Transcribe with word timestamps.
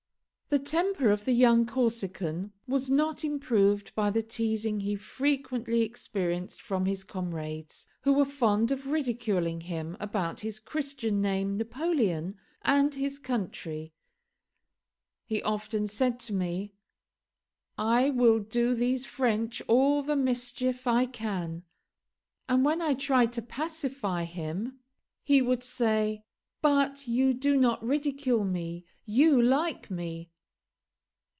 The 0.49 0.59
temper 0.59 1.09
of 1.11 1.23
the 1.23 1.31
young 1.31 1.65
Corsican 1.65 2.51
was 2.67 2.89
not 2.89 3.23
improved 3.23 3.95
by 3.95 4.09
the 4.09 4.21
teasing 4.21 4.81
he 4.81 4.97
frequently 4.97 5.79
experienced 5.81 6.61
from 6.61 6.85
his 6.85 7.05
comrades, 7.05 7.87
who 8.01 8.11
were 8.11 8.25
fond 8.25 8.69
of 8.69 8.87
ridiculing 8.87 9.61
him 9.61 9.95
about 9.97 10.41
his 10.41 10.59
Christian 10.59 11.21
name 11.21 11.55
Napoleon 11.55 12.37
and 12.63 12.93
his 12.93 13.17
country. 13.17 13.93
He 15.25 15.41
often 15.41 15.87
said 15.87 16.19
to 16.19 16.33
me, 16.33 16.73
"I 17.77 18.09
will 18.09 18.39
do 18.41 18.75
these 18.75 19.05
French 19.05 19.61
all 19.69 20.03
the 20.03 20.17
mischief 20.17 20.85
I 20.85 21.05
can;" 21.05 21.63
and 22.49 22.65
when 22.65 22.81
I 22.81 22.93
tried 22.95 23.31
to 23.35 23.41
pacify 23.41 24.25
him 24.25 24.81
he 25.23 25.41
would 25.41 25.63
say, 25.63 26.25
"But 26.61 27.07
you 27.07 27.33
do 27.33 27.55
not 27.55 27.81
ridicule 27.81 28.43
me; 28.43 28.83
you 29.05 29.41
like 29.41 29.89
me." 29.89 30.27